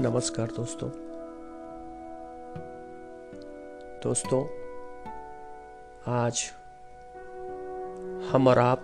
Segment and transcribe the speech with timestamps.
[0.00, 0.88] नमस्कार दोस्तों।
[4.04, 4.44] दोस्तों,
[6.06, 6.52] आज
[8.32, 8.82] हम और आप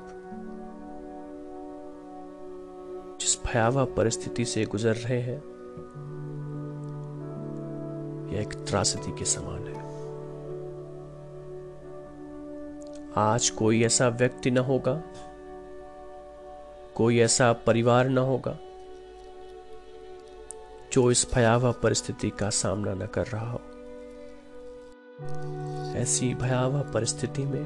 [3.21, 5.39] जिस भयावह परिस्थिति से गुजर रहे हैं,
[8.33, 9.81] यह एक त्रासदी के समान है।
[13.17, 15.03] आज कोई ऐसा व्यक्ति न होगा,
[16.95, 18.59] कोई ऐसा परिवार न होगा
[20.93, 23.61] जो इस भयावह परिस्थिति का सामना न कर रहा हो।
[25.97, 27.65] ऐसी भयावह परिस्थिति में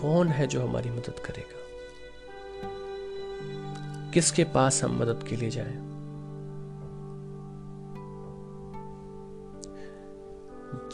[0.00, 1.64] कौन है जो हमारी मदद करेगा?
[4.10, 5.94] किसके पास हम मदद के लिए जाएँ?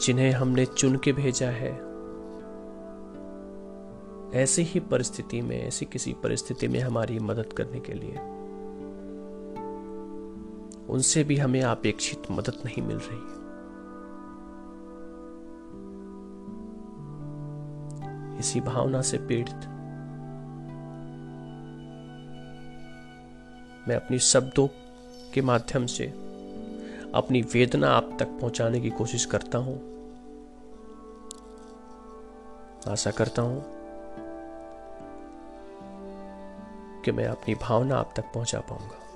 [0.03, 1.91] जिन्हें हमने चुन के भेजा है।
[4.43, 8.30] ऐसी ही परिस्थिति में, ऐसी किसी परिस्थिति में हमारी मदद करने के लिए
[10.91, 13.41] उनसे भी हमें अपेक्षित मदद नहीं मिल रही।
[18.39, 19.67] इसी भावना से पीड़ित।
[23.87, 24.67] मैं अपनी शब्दों
[25.33, 26.05] के माध्यम से
[27.15, 29.75] अपनी वेदना आप तक पहुँचाने की कोशिश करता हूँ।
[32.87, 33.63] आशा करता हूँ
[37.01, 39.10] कि मैं अपनी भावना आप तक पहुँचा पाऊँगा।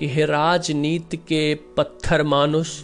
[0.00, 2.82] कि हे राजनीति के पत्थर मानुष,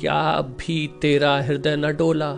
[0.00, 2.32] क्या भी तेरा हृदय न डोला?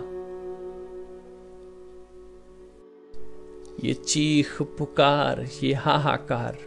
[3.87, 6.57] ये चीख पुकार, ये हाहाकार,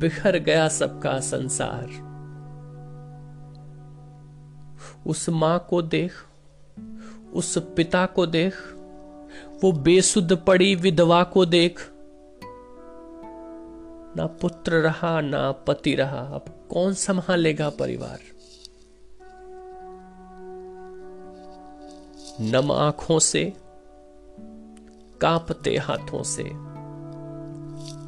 [0.00, 1.86] बिखर गया सबका संसार।
[5.06, 6.12] उस माँ को देख,
[7.34, 8.54] उस पिता को देख,
[9.64, 11.90] वो बेसुध पड़ी विधवा को देख
[14.16, 18.18] ना पुत्र रहा, ना पति रहा। अब कौन संभालेगा परिवार?
[22.40, 23.52] नम आँखों से,
[25.20, 26.44] कांपते हाथों से।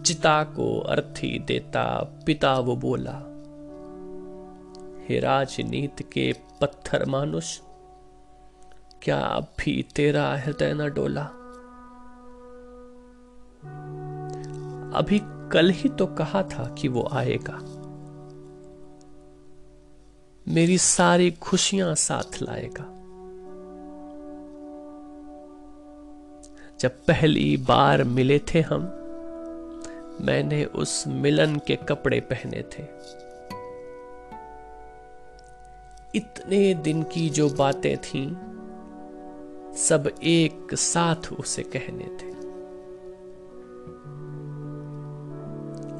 [0.02, 1.84] चिता को अर्थी देता,
[2.26, 3.18] पिता वो बोला,
[5.08, 7.60] हे राजनीत के पत्थर मानुष,
[9.02, 11.24] क्या अब भी तेरा हृदय न डोला?
[14.98, 15.20] अभी
[15.52, 17.76] कल ही तो कहा था कि वो आएगा।
[20.48, 22.92] मेरी सारी खुशियाँ साथ लाएगा।
[26.80, 28.80] जब पहली बार मिले थे हम,
[30.20, 32.82] मैंने उस मिलन के कपड़े पहने थे।
[36.14, 38.36] इतने दिन की जो बातें थीं,
[39.74, 42.35] सब एक साथ उसे कहने थे।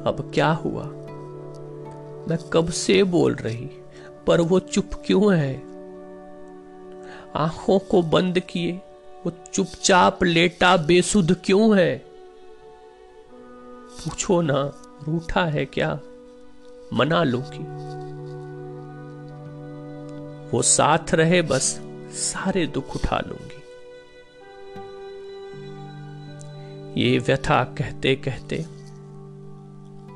[0.07, 0.83] अब क्या हुआ?
[2.29, 3.69] मैं कब से बोल रही,
[4.27, 5.55] पर वो चुप क्यों है?
[7.35, 8.71] आँखों को बंद किए,
[9.25, 11.97] वो चुपचाप लेटा बेसुध क्यों है?
[13.99, 14.73] पूछो ना,
[15.07, 15.99] रूठा है क्या?
[16.93, 17.87] मना लूँगी।
[20.51, 21.81] वो साथ रहे बस,
[22.11, 23.57] सारे दुख उठा लूँगी।
[27.01, 28.65] ये व्यथा कहते कहते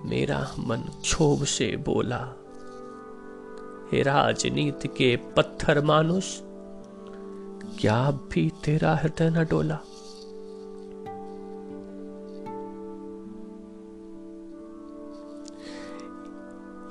[0.05, 2.19] मेरा मन क्षोभ से बोला,
[3.91, 6.39] हे राजनीति के पत्थर मानुष,
[7.79, 9.79] क्या भी तेरा हृदय न डोला?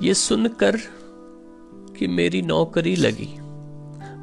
[0.03, 0.77] ये सुनकर
[1.99, 3.35] कि मेरी नौकरी लगी,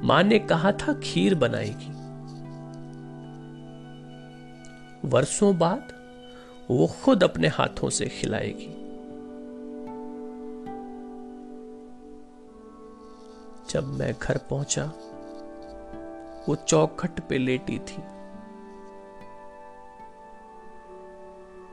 [0.08, 1.92] माँ ने कहा था खीर बनाएगी।
[5.08, 5.94] वर्षों बाद
[6.72, 8.77] वो खुद अपने हाथों से खिलाएगी।
[13.70, 14.86] जब मैं घर पहुँचा,
[16.50, 18.04] वो चौखट पे लेटी थी।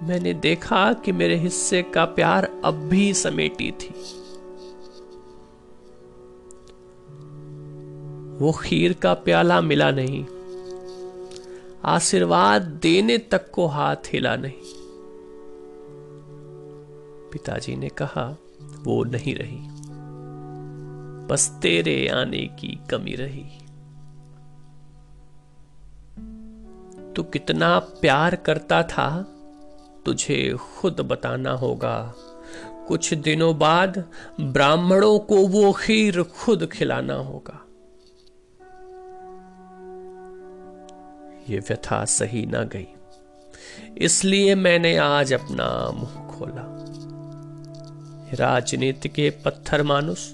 [0.02, 3.94] मैंने देखा कि मेरे हिस्से का प्यार अब भी समेटी थी।
[8.38, 10.24] वो खीर का प्याला मिला नहीं,
[11.84, 14.72] आशीर्वाद देने तक को हाथ हिला नहीं।
[17.32, 18.36] पिताजी ने कहा,
[18.84, 19.73] वो नहीं रही।
[21.28, 23.44] बस तेरे आने की कमी रही।
[27.16, 29.08] तू कितना प्यार करता था,
[30.06, 32.14] तुझे खुद बताना होगा।
[32.88, 33.98] कुछ दिनों बाद
[34.40, 37.60] ब्राह्मणों को वो खीर खुद खिलाना होगा।
[41.48, 42.86] ये व्यथा सही ना गई,
[43.98, 46.64] इसलिए मैंने आज अपना मुँह खोला।
[48.34, 50.32] राजनीति के पत्थर मानुष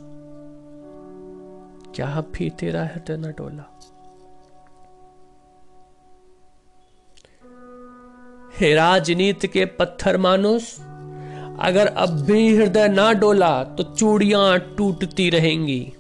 [1.95, 3.65] क्या भी तेरा हृदय न डोला
[8.57, 10.79] हे राजनीति के पत्थर मानुष
[11.61, 15.93] अगर अब भी हृदय ना डोला तो चूड़ियाँ टूटती रहेंगी।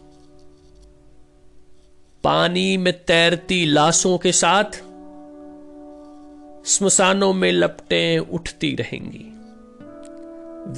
[2.24, 4.64] पानी में तैरती लाशों के साथ,
[6.66, 9.24] स्मशानों में लपटे उठती रहेंगी।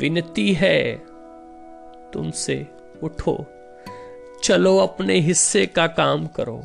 [0.01, 0.97] विनती है
[2.13, 2.67] तुमसे,
[3.03, 3.47] उठो।
[4.43, 6.63] चलो अपने हिस्से का काम करो।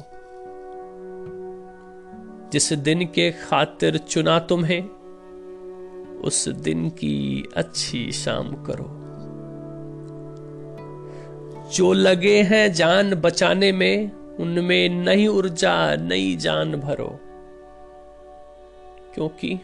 [2.52, 4.84] जिस दिन के खातिर चुना तुम्हें,
[6.18, 8.86] उस दिन की अच्छी शाम करो।
[11.72, 17.20] जो लगे हैं जान बचाने में, उनमें नई ऊर्जा, नई जान भरो।
[19.16, 19.60] क्योंकि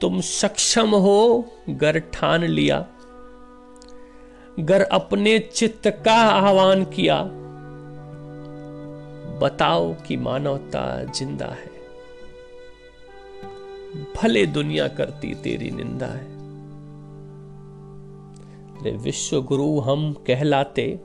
[0.00, 2.86] तुम सक्षम हो गर ठान लिया।
[4.60, 7.22] गर अपने चित्त का आह्वान किया।
[9.40, 11.72] बताओ कि मानवता ज़िंदा है।
[14.16, 16.32] भले दुनिया करती तेरी निंदा है।
[18.82, 21.00] रे विश्व गुरु हम कहलाते,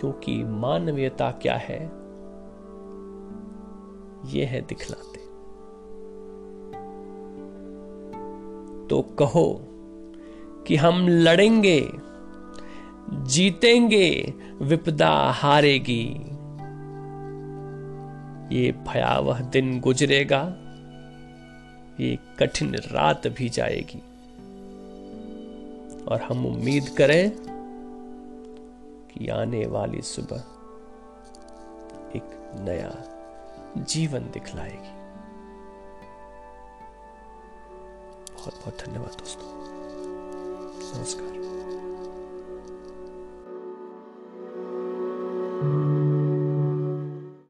[0.00, 1.80] क्योंकि मानवीयता क्या है
[4.26, 5.18] यह है दिखलाते।
[8.86, 9.67] तो कहो
[10.68, 11.90] कि हम लड़ेंगे,
[13.10, 16.08] जीतेंगे, विपदा हारेगी।
[18.56, 20.54] ये भयावह दिन गुजरेगा,
[22.00, 24.02] ये कठिन रात भी जाएगी।
[26.04, 27.32] और हम उम्मीद करें
[29.08, 30.44] कि आने वाली सुबह
[32.16, 32.94] एक नया
[33.84, 34.98] जीवन दिखलाएगी।
[38.34, 39.57] बहुत बहुत धन्यवाद दोस्तों।
[40.96, 41.37] नमस्कार